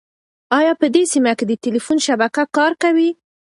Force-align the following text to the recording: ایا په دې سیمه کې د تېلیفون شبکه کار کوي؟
ایا 0.57 0.73
په 0.81 0.87
دې 0.93 1.03
سیمه 1.13 1.31
کې 1.37 1.45
د 1.47 1.51
تېلیفون 1.63 1.97
شبکه 2.07 2.43
کار 2.57 2.71
کوي؟ 2.83 3.09